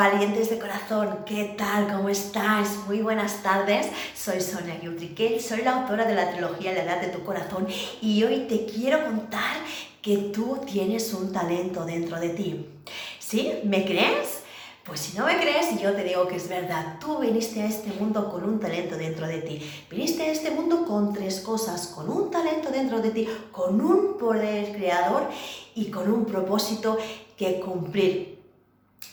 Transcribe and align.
valientes 0.00 0.48
de 0.48 0.58
corazón, 0.58 1.18
¿qué 1.26 1.54
tal? 1.58 1.86
¿Cómo 1.86 2.08
estáis? 2.08 2.70
Muy 2.86 3.02
buenas 3.02 3.42
tardes. 3.42 3.86
Soy 4.14 4.40
Sonia 4.40 4.80
Gutriquel, 4.82 5.38
soy 5.42 5.60
la 5.60 5.82
autora 5.82 6.06
de 6.06 6.14
la 6.14 6.30
trilogía 6.30 6.72
La 6.72 6.84
Edad 6.84 7.02
de 7.02 7.08
tu 7.08 7.22
Corazón 7.22 7.66
y 8.00 8.24
hoy 8.24 8.46
te 8.48 8.64
quiero 8.64 9.04
contar 9.04 9.56
que 10.00 10.16
tú 10.32 10.58
tienes 10.64 11.12
un 11.12 11.30
talento 11.34 11.84
dentro 11.84 12.18
de 12.18 12.30
ti. 12.30 12.66
¿Sí? 13.18 13.52
¿Me 13.64 13.84
crees? 13.84 14.40
Pues 14.86 15.00
si 15.00 15.18
no 15.18 15.26
me 15.26 15.38
crees, 15.38 15.78
yo 15.78 15.92
te 15.92 16.02
digo 16.02 16.26
que 16.26 16.36
es 16.36 16.48
verdad. 16.48 16.96
Tú 16.98 17.18
viniste 17.18 17.60
a 17.60 17.66
este 17.66 17.92
mundo 17.92 18.30
con 18.30 18.42
un 18.44 18.58
talento 18.58 18.96
dentro 18.96 19.26
de 19.26 19.42
ti. 19.42 19.60
Viniste 19.90 20.22
a 20.22 20.32
este 20.32 20.50
mundo 20.50 20.86
con 20.86 21.12
tres 21.12 21.40
cosas, 21.40 21.88
con 21.88 22.08
un 22.08 22.30
talento 22.30 22.70
dentro 22.70 23.02
de 23.02 23.10
ti, 23.10 23.28
con 23.52 23.78
un 23.78 24.16
poder 24.16 24.74
creador 24.74 25.24
y 25.74 25.90
con 25.90 26.10
un 26.10 26.24
propósito 26.24 26.96
que 27.36 27.60
cumplir. 27.60 28.29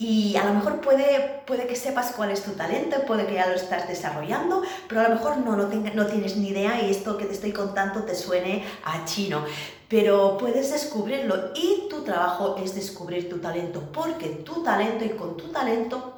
Y 0.00 0.36
a 0.36 0.44
lo 0.44 0.54
mejor 0.54 0.80
puede, 0.80 1.42
puede 1.44 1.66
que 1.66 1.74
sepas 1.74 2.12
cuál 2.12 2.30
es 2.30 2.42
tu 2.42 2.52
talento, 2.52 3.04
puede 3.04 3.26
que 3.26 3.34
ya 3.34 3.48
lo 3.48 3.54
estás 3.54 3.88
desarrollando, 3.88 4.62
pero 4.88 5.00
a 5.00 5.08
lo 5.08 5.16
mejor 5.16 5.38
no, 5.38 5.56
no, 5.56 5.66
no 5.66 6.06
tienes 6.06 6.36
ni 6.36 6.50
idea 6.50 6.80
y 6.80 6.90
esto 6.90 7.18
que 7.18 7.24
te 7.24 7.32
estoy 7.32 7.50
contando 7.50 8.04
te 8.04 8.14
suene 8.14 8.64
a 8.84 9.04
chino. 9.04 9.44
Pero 9.88 10.38
puedes 10.38 10.70
descubrirlo 10.70 11.50
y 11.56 11.88
tu 11.90 12.04
trabajo 12.04 12.56
es 12.62 12.76
descubrir 12.76 13.28
tu 13.28 13.38
talento, 13.38 13.90
porque 13.92 14.28
tu 14.28 14.62
talento 14.62 15.04
y 15.04 15.10
con 15.10 15.36
tu 15.36 15.48
talento 15.48 16.17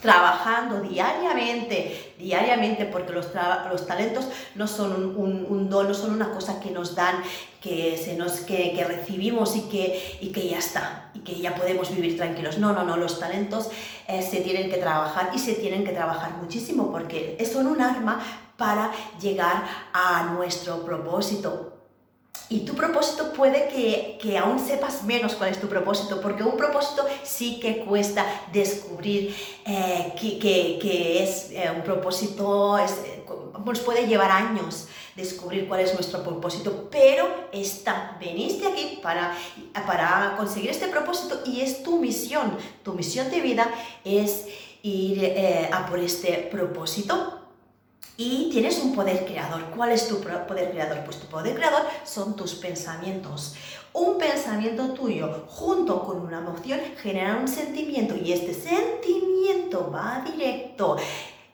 trabajando 0.00 0.80
diariamente, 0.80 2.14
diariamente, 2.18 2.84
porque 2.86 3.12
los, 3.12 3.28
los 3.70 3.86
talentos 3.86 4.28
no 4.54 4.66
son 4.66 5.16
un, 5.16 5.46
un, 5.48 5.70
don, 5.70 5.88
no 5.88 5.94
son 5.94 6.12
una 6.12 6.30
cosa 6.30 6.60
que 6.60 6.70
nos 6.70 6.94
dan, 6.94 7.22
que, 7.60 7.96
se 7.96 8.16
nos, 8.16 8.40
que, 8.40 8.72
que, 8.74 8.84
recibimos 8.84 9.56
y 9.56 9.62
que, 9.62 10.18
y 10.20 10.28
que 10.28 10.48
ya 10.48 10.58
está, 10.58 11.10
y 11.14 11.20
que 11.20 11.40
ya 11.40 11.54
podemos 11.54 11.94
vivir 11.94 12.16
tranquilos. 12.16 12.58
No, 12.58 12.72
no, 12.72 12.84
no, 12.84 12.96
los 12.96 13.18
talentos 13.18 13.70
eh, 14.06 14.22
se 14.22 14.40
tienen 14.40 14.70
que 14.70 14.76
trabajar 14.76 15.30
y 15.34 15.38
se 15.38 15.54
tienen 15.54 15.84
que 15.84 15.92
trabajar 15.92 16.32
muchísimo 16.40 16.90
porque 16.92 17.36
son 17.52 17.66
un 17.66 17.80
arma 17.80 18.20
para 18.56 18.90
llegar 19.20 19.64
a 19.92 20.24
nuestro 20.34 20.84
propósito. 20.84 21.77
Y 22.50 22.60
tu 22.60 22.74
propósito 22.74 23.32
puede 23.34 23.68
que, 23.68 24.18
que, 24.20 24.38
aún 24.38 24.58
sepas 24.58 25.02
menos 25.04 25.34
cuál 25.34 25.50
es 25.50 25.60
tu 25.60 25.68
propósito, 25.68 26.18
porque 26.20 26.42
un 26.42 26.56
propósito 26.56 27.06
sí 27.22 27.60
que 27.60 27.84
cuesta 27.84 28.24
descubrir 28.52 29.36
eh, 29.66 30.14
que, 30.18 30.38
que, 30.38 31.22
es 31.22 31.50
eh, 31.50 31.70
un 31.74 31.82
propósito, 31.82 32.78
nos 33.64 33.80
puede 33.80 34.06
llevar 34.06 34.30
años 34.30 34.88
descubrir 35.14 35.66
cuál 35.66 35.80
es 35.80 35.92
nuestro 35.94 36.22
propósito, 36.22 36.88
pero 36.90 37.48
está, 37.52 38.16
veniste 38.20 38.66
aquí 38.66 39.00
para, 39.02 39.36
para 39.86 40.34
conseguir 40.38 40.70
este 40.70 40.86
propósito 40.86 41.40
y 41.44 41.60
es 41.60 41.82
tu 41.82 41.98
misión, 41.98 42.56
tu 42.84 42.94
misión 42.94 43.28
de 43.30 43.40
vida 43.40 43.68
es 44.04 44.46
ir 44.82 45.22
eh, 45.24 45.68
a 45.72 45.86
por 45.86 45.98
este 45.98 46.48
propósito 46.50 47.37
y 48.20 48.50
tienes 48.50 48.80
un 48.80 48.96
poder 48.96 49.24
creador. 49.24 49.62
¿Cuál 49.76 49.92
es 49.92 50.08
tu 50.08 50.20
poder 50.20 50.72
creador? 50.72 51.04
Pues 51.04 51.18
tu 51.18 51.26
poder 51.28 51.54
creador 51.54 51.82
son 52.04 52.34
tus 52.34 52.56
pensamientos. 52.56 53.54
Un 53.92 54.18
pensamiento 54.18 54.88
tuyo 54.92 55.44
junto 55.46 56.02
con 56.02 56.20
una 56.20 56.38
emoción 56.38 56.80
genera 57.00 57.36
un 57.36 57.46
sentimiento 57.46 58.16
y 58.16 58.32
este 58.32 58.52
sentimiento 58.54 59.90
va 59.92 60.24
directo 60.26 60.96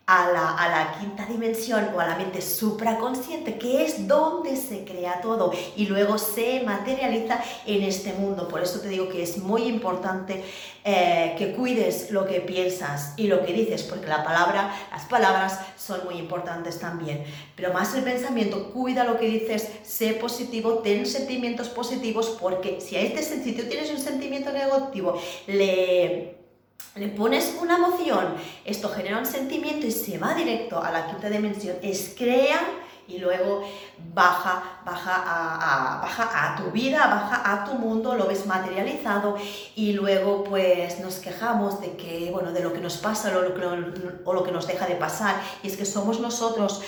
a 0.06 0.30
la, 0.30 0.50
a 0.50 0.68
la, 0.68 0.98
quinta 0.98 1.24
dimensión 1.24 1.88
o 1.94 2.00
a 2.00 2.06
la 2.06 2.16
mente 2.16 2.42
supraconsciente, 2.42 3.56
que 3.58 3.86
es 3.86 4.06
donde 4.06 4.54
se 4.56 4.84
crea 4.84 5.22
todo 5.22 5.52
y 5.76 5.86
luego 5.86 6.18
se 6.18 6.62
materializa 6.62 7.42
en 7.66 7.82
este 7.82 8.12
mundo. 8.12 8.46
Por 8.46 8.62
eso 8.62 8.80
te 8.80 8.88
digo 8.88 9.08
que 9.08 9.22
es 9.22 9.38
muy 9.38 9.62
importante 9.62 10.44
eh, 10.84 11.34
que 11.38 11.52
cuides 11.52 12.10
lo 12.10 12.26
que 12.26 12.42
piensas 12.42 13.14
y 13.16 13.28
lo 13.28 13.46
que 13.46 13.54
dices, 13.54 13.82
porque 13.84 14.06
la 14.06 14.22
palabra, 14.22 14.74
las 14.90 15.06
palabras 15.06 15.60
son 15.78 16.04
muy 16.04 16.16
importantes 16.16 16.78
también. 16.78 17.24
Pero 17.56 17.72
más 17.72 17.94
el 17.94 18.04
pensamiento, 18.04 18.72
cuida 18.72 19.04
lo 19.04 19.18
que 19.18 19.26
dices, 19.26 19.70
sé 19.84 20.12
positivo, 20.12 20.80
ten 20.80 21.06
sentimientos 21.06 21.70
positivos, 21.70 22.36
porque 22.38 22.82
si 22.82 22.96
a 22.96 23.00
este 23.00 23.22
sentido 23.22 23.66
tienes 23.66 23.90
un 23.90 23.98
sentimiento 23.98 24.52
negativo, 24.52 25.18
le 25.46 26.43
le 26.96 27.08
pones 27.08 27.56
una 27.60 27.76
emoción, 27.76 28.34
esto 28.64 28.88
genera 28.88 29.18
un 29.18 29.26
sentimiento 29.26 29.86
y 29.86 29.90
se 29.90 30.16
va 30.18 30.34
directo 30.34 30.80
a 30.80 30.92
la 30.92 31.06
quinta 31.08 31.28
dimensión, 31.28 31.76
es 31.82 32.14
crea 32.16 32.60
y 33.08 33.18
luego 33.18 33.62
baja, 34.14 34.80
baja 34.86 35.22
a, 35.26 36.00
baja 36.00 36.52
a 36.54 36.56
tu 36.56 36.70
vida, 36.70 37.06
baja 37.06 37.52
a 37.52 37.64
tu 37.64 37.74
mundo, 37.74 38.14
lo 38.14 38.26
ves 38.26 38.46
materializado 38.46 39.36
y 39.74 39.92
luego 39.92 40.44
pues 40.44 41.00
nos 41.00 41.16
quejamos 41.16 41.80
de 41.80 41.96
que, 41.96 42.30
bueno, 42.30 42.52
de 42.52 42.62
lo 42.62 42.72
que 42.72 42.80
nos 42.80 42.96
pasa 42.98 43.36
o 43.36 43.42
lo, 43.42 43.54
o 44.24 44.32
lo 44.32 44.44
que 44.44 44.52
nos 44.52 44.66
deja 44.66 44.86
de 44.86 44.94
pasar. 44.94 45.34
Y 45.62 45.66
es 45.66 45.76
que 45.76 45.84
somos 45.84 46.20
nosotros 46.20 46.80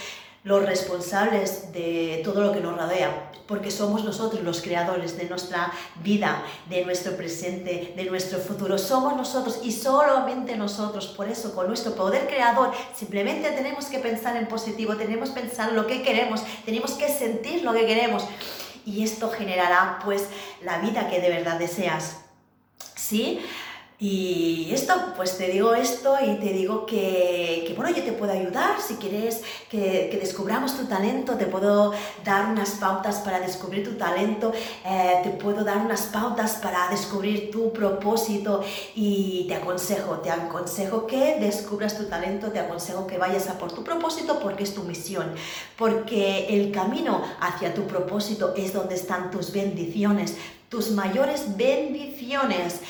los 0.46 0.64
responsables 0.64 1.72
de 1.72 2.20
todo 2.22 2.40
lo 2.40 2.52
que 2.52 2.60
nos 2.60 2.76
rodea, 2.76 3.32
porque 3.48 3.72
somos 3.72 4.04
nosotros 4.04 4.44
los 4.44 4.62
creadores 4.62 5.18
de 5.18 5.24
nuestra 5.24 5.72
vida, 6.04 6.40
de 6.70 6.84
nuestro 6.84 7.16
presente, 7.16 7.92
de 7.96 8.04
nuestro 8.04 8.38
futuro. 8.38 8.78
Somos 8.78 9.16
nosotros 9.16 9.58
y 9.64 9.72
solamente 9.72 10.56
nosotros. 10.56 11.08
Por 11.08 11.28
eso, 11.28 11.52
con 11.52 11.66
nuestro 11.66 11.96
poder 11.96 12.28
creador, 12.28 12.70
simplemente 12.94 13.50
tenemos 13.50 13.86
que 13.86 13.98
pensar 13.98 14.36
en 14.36 14.46
positivo, 14.46 14.94
tenemos 14.94 15.30
que 15.30 15.40
pensar 15.40 15.72
lo 15.72 15.88
que 15.88 16.04
queremos, 16.04 16.44
tenemos 16.64 16.92
que 16.92 17.08
sentir 17.08 17.64
lo 17.64 17.72
que 17.72 17.84
queremos. 17.84 18.24
Y 18.84 19.02
esto 19.02 19.28
generará 19.30 19.98
pues 20.04 20.28
la 20.62 20.78
vida 20.78 21.10
que 21.10 21.20
de 21.20 21.28
verdad 21.28 21.58
deseas. 21.58 22.18
¿Sí? 22.94 23.40
Y 23.98 24.68
esto, 24.72 24.92
pues 25.16 25.38
te 25.38 25.48
digo 25.48 25.72
esto 25.74 26.16
y 26.22 26.34
te 26.34 26.52
digo 26.52 26.84
que, 26.84 27.64
que 27.66 27.72
bueno, 27.74 27.96
yo 27.96 28.02
te 28.02 28.12
puedo 28.12 28.30
ayudar. 28.30 28.76
Si 28.86 28.96
quieres 28.96 29.42
que, 29.70 30.08
que, 30.10 30.18
descubramos 30.18 30.76
tu 30.76 30.84
talento, 30.84 31.36
te 31.36 31.46
puedo 31.46 31.94
dar 32.22 32.50
unas 32.50 32.72
pautas 32.72 33.20
para 33.20 33.40
descubrir 33.40 33.88
tu 33.88 33.96
talento, 33.96 34.52
eh, 34.84 35.20
te 35.22 35.30
puedo 35.30 35.64
dar 35.64 35.78
unas 35.78 36.02
pautas 36.02 36.56
para 36.56 36.90
descubrir 36.90 37.50
tu 37.50 37.72
propósito. 37.72 38.62
Y 38.94 39.46
te 39.48 39.54
aconsejo, 39.54 40.18
te 40.18 40.30
aconsejo 40.30 41.06
que 41.06 41.38
descubras 41.40 41.96
tu 41.96 42.04
talento, 42.04 42.48
te 42.48 42.58
aconsejo 42.58 43.06
que 43.06 43.16
vayas 43.16 43.48
a 43.48 43.58
por 43.58 43.72
tu 43.72 43.82
propósito 43.82 44.38
porque 44.40 44.64
es 44.64 44.74
tu 44.74 44.82
misión, 44.82 45.32
porque 45.78 46.48
el 46.50 46.70
camino 46.70 47.22
hacia 47.40 47.72
tu 47.72 47.86
propósito 47.86 48.52
es 48.58 48.74
donde 48.74 48.94
están 48.94 49.30
tus 49.30 49.52
bendiciones, 49.52 50.36
tus 50.68 50.90
mayores 50.90 51.56
bendiciones. 51.56 52.80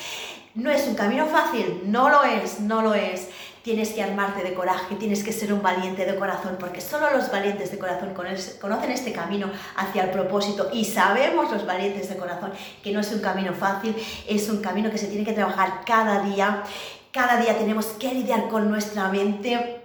No 0.57 0.71
es 0.71 0.87
un 0.87 0.95
camino 0.95 1.27
fácil, 1.27 1.83
no 1.85 2.09
lo 2.09 2.23
es, 2.23 2.59
no 2.61 2.81
lo 2.81 2.95
es. 2.95 3.29
Tienes 3.61 3.91
que 3.91 4.01
armarte 4.01 4.41
de 4.41 4.55
coraje, 4.55 4.95
tienes 4.95 5.23
que 5.23 5.31
ser 5.31 5.53
un 5.53 5.61
valiente 5.61 6.03
de 6.03 6.15
corazón, 6.15 6.57
porque 6.59 6.81
solo 6.81 7.11
los 7.11 7.31
valientes 7.31 7.69
de 7.69 7.77
corazón 7.77 8.15
conocen 8.15 8.89
este 8.89 9.13
camino 9.13 9.51
hacia 9.75 10.05
el 10.05 10.09
propósito 10.09 10.71
y 10.73 10.83
sabemos 10.83 11.51
los 11.51 11.63
valientes 11.63 12.09
de 12.09 12.17
corazón 12.17 12.53
que 12.81 12.91
no 12.91 13.01
es 13.01 13.11
un 13.11 13.19
camino 13.19 13.53
fácil, 13.53 13.95
es 14.27 14.49
un 14.49 14.57
camino 14.57 14.89
que 14.89 14.97
se 14.97 15.05
tiene 15.05 15.23
que 15.23 15.33
trabajar 15.33 15.83
cada 15.85 16.21
día. 16.23 16.63
Cada 17.11 17.39
día 17.39 17.55
tenemos 17.55 17.85
que 17.99 18.11
lidiar 18.15 18.47
con 18.47 18.67
nuestra 18.67 19.09
mente 19.09 19.83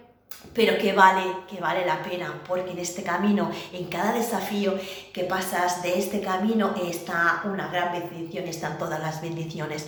pero 0.54 0.77
que 0.77 0.93
vale, 0.93 1.22
que 1.49 1.60
vale 1.60 1.87
la 1.87 2.03
pena, 2.03 2.43
porque 2.47 2.72
en 2.72 2.78
este 2.78 3.03
camino, 3.03 3.50
en 3.72 3.87
cada 3.87 4.12
desafío 4.12 4.75
que 5.12 5.25
pasas 5.25 5.83
de 5.83 5.99
este 5.99 6.21
camino, 6.21 6.75
está 6.84 7.43
una 7.44 7.69
gran 7.69 7.93
bendición, 7.93 8.47
están 8.47 8.77
todas 8.77 9.00
las 9.00 9.22
bendiciones. 9.22 9.87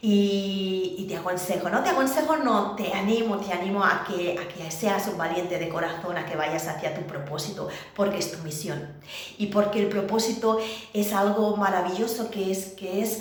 Y, 0.00 1.06
te 1.08 1.16
aconsejo, 1.16 1.70
no 1.70 1.82
te 1.82 1.88
aconsejo, 1.88 2.36
no, 2.36 2.76
te 2.76 2.92
animo, 2.92 3.38
te 3.38 3.52
animo 3.52 3.82
a 3.82 4.04
que, 4.06 4.38
a 4.38 4.46
que 4.46 4.70
seas 4.70 5.08
un 5.08 5.16
valiente 5.16 5.58
de 5.58 5.68
corazón, 5.70 6.18
a 6.18 6.26
que 6.26 6.36
vayas 6.36 6.68
hacia 6.68 6.94
tu 6.94 7.00
propósito, 7.02 7.68
porque 7.96 8.18
es 8.18 8.30
tu 8.30 8.38
misión. 8.44 8.92
Y 9.38 9.46
porque 9.46 9.80
el 9.80 9.88
propósito 9.88 10.58
es 10.92 11.12
algo 11.14 11.56
maravilloso 11.56 12.30
que 12.30 12.52
es, 12.52 12.66
que 12.74 13.02
es 13.02 13.20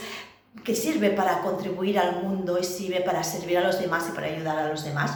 que 0.66 0.76
sirve 0.76 1.12
para 1.12 1.42
contribuir 1.42 1.98
al 1.98 2.24
mundo 2.24 2.60
y 2.60 2.64
sirve 2.64 3.02
para 3.02 3.24
servir 3.24 3.58
a 3.58 3.62
los 3.62 3.80
demás 3.80 4.08
y 4.10 4.16
para 4.16 4.28
ayudar 4.28 4.60
a 4.60 4.68
los 4.68 4.84
demás 4.84 5.12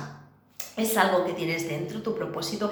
es 0.77 0.97
algo 0.97 1.25
que 1.25 1.33
tienes 1.33 1.67
dentro, 1.67 2.01
tu 2.01 2.15
propósito, 2.15 2.71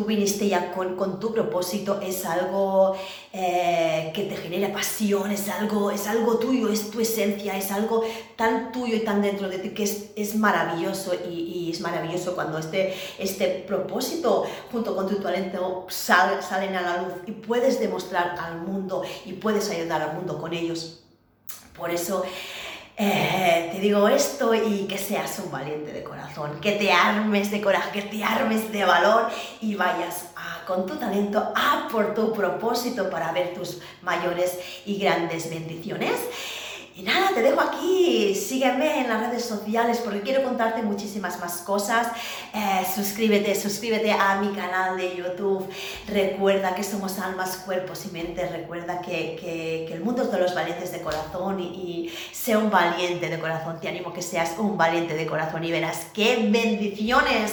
tú 0.00 0.06
viniste 0.06 0.48
ya 0.48 0.72
con, 0.72 0.96
con 0.96 1.20
tu 1.20 1.30
propósito, 1.30 2.00
es 2.00 2.24
algo 2.24 2.96
eh, 3.34 4.10
que 4.14 4.22
te 4.22 4.34
genera 4.34 4.72
pasión, 4.72 5.30
es 5.30 5.46
algo, 5.50 5.90
es 5.90 6.06
algo 6.06 6.38
tuyo, 6.38 6.70
es 6.70 6.90
tu 6.90 7.00
esencia, 7.00 7.54
es 7.58 7.70
algo 7.70 8.02
tan 8.34 8.72
tuyo 8.72 8.96
y 8.96 9.00
tan 9.00 9.20
dentro 9.20 9.50
de 9.50 9.58
ti 9.58 9.70
que 9.74 9.82
es, 9.82 10.12
es 10.16 10.36
maravilloso 10.36 11.12
y, 11.28 11.34
y, 11.34 11.70
es 11.70 11.82
maravilloso 11.82 12.34
cuando 12.34 12.56
este, 12.56 12.94
este 13.18 13.62
propósito 13.68 14.46
junto 14.72 14.96
con 14.96 15.06
tu 15.06 15.16
talento 15.16 15.84
sal, 15.90 16.42
salen 16.42 16.74
a 16.76 16.80
la 16.80 17.02
luz 17.02 17.12
y 17.26 17.32
puedes 17.32 17.78
demostrar 17.78 18.36
al 18.40 18.62
mundo 18.62 19.02
y 19.26 19.34
puedes 19.34 19.68
ayudar 19.68 20.00
al 20.00 20.14
mundo 20.14 20.38
con 20.38 20.54
ellos. 20.54 21.04
Por 21.76 21.90
eso 21.90 22.24
eh, 23.02 23.70
te 23.72 23.80
digo 23.80 24.06
esto 24.08 24.54
y 24.54 24.86
que 24.86 24.98
seas 24.98 25.38
un 25.42 25.50
valiente 25.50 25.90
de 25.90 26.04
corazón, 26.04 26.60
que 26.60 26.72
te 26.72 26.92
armes 26.92 27.50
de 27.50 27.62
coraje, 27.62 28.02
que 28.02 28.02
te 28.02 28.22
armes 28.22 28.70
de 28.70 28.84
valor 28.84 29.28
y 29.62 29.74
vayas 29.74 30.26
con 30.66 30.84
tu 30.84 30.96
talento 30.96 31.50
a 31.56 31.88
por 31.90 32.12
tu 32.12 32.34
propósito 32.34 33.08
para 33.08 33.32
ver 33.32 33.54
tus 33.54 33.78
mayores 34.02 34.58
y 34.84 34.98
grandes 34.98 35.48
bendiciones. 35.48 36.12
Y 36.96 37.02
nada, 37.02 37.30
te 37.32 37.40
dejo 37.40 37.60
aquí. 37.60 38.34
Sígueme 38.34 39.00
en 39.00 39.08
las 39.08 39.20
redes 39.20 39.44
sociales 39.44 40.00
porque 40.04 40.20
quiero 40.20 40.42
contarte 40.42 40.82
muchísimas 40.82 41.38
más 41.38 41.58
cosas. 41.58 42.08
Eh, 42.52 42.84
suscríbete, 42.94 43.54
suscríbete 43.54 44.12
a 44.12 44.40
mi 44.40 44.52
canal 44.54 44.96
de 44.96 45.16
YouTube. 45.16 45.68
Recuerda 46.08 46.74
que 46.74 46.82
somos 46.82 47.18
almas, 47.18 47.58
cuerpos 47.58 48.04
y 48.06 48.10
mentes. 48.10 48.50
Recuerda 48.50 49.00
que, 49.00 49.36
que, 49.40 49.92
el 49.92 50.00
mundo 50.00 50.22
es 50.24 50.32
de 50.32 50.38
los 50.38 50.54
valientes 50.54 50.92
de 50.92 51.00
corazón 51.00 51.60
y, 51.60 52.12
sea 52.32 52.58
un 52.58 52.70
valiente 52.70 53.28
de 53.28 53.38
corazón. 53.38 53.80
Te 53.80 53.88
animo 53.88 54.10
a 54.10 54.14
que 54.14 54.22
seas 54.22 54.54
un 54.58 54.76
valiente 54.76 55.14
de 55.14 55.26
corazón 55.26 55.62
y 55.64 55.70
verás 55.70 56.08
qué 56.12 56.48
bendiciones 56.50 57.52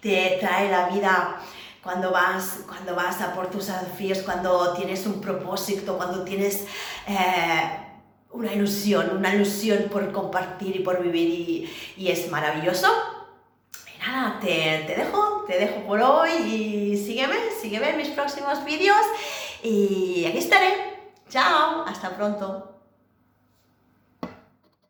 te 0.00 0.38
trae 0.40 0.70
la 0.70 0.88
vida 0.88 1.40
cuando 1.82 2.10
vas, 2.10 2.60
cuando 2.66 2.94
vas 2.94 3.20
a 3.20 3.34
por 3.34 3.48
tus 3.50 3.66
desafíos, 3.66 4.18
cuando 4.18 4.74
tienes 4.74 5.06
un 5.06 5.20
propósito, 5.20 5.96
cuando 5.96 6.24
tienes 6.24 6.64
eh, 7.06 7.87
una 8.30 8.52
ilusión, 8.52 9.16
una 9.16 9.34
ilusión 9.34 9.84
por 9.90 10.10
compartir 10.12 10.76
y 10.76 10.80
por 10.80 11.02
vivir 11.02 11.68
y, 11.96 12.08
es 12.08 12.30
maravilloso. 12.30 12.88
Y 13.94 13.98
nada, 13.98 14.38
te, 14.40 14.84
te, 14.86 14.96
dejo, 14.96 15.44
te 15.46 15.58
dejo 15.58 15.86
por 15.86 16.00
hoy 16.00 16.30
y 16.30 16.96
sígueme, 16.96 17.36
sígueme 17.60 17.90
en 17.90 17.96
mis 17.96 18.08
próximos 18.08 18.64
vídeos 18.64 19.00
y 19.62 20.24
aquí 20.26 20.38
estaré. 20.38 20.98
Chao, 21.28 21.84
hasta 21.86 22.16
pronto. 22.16 22.77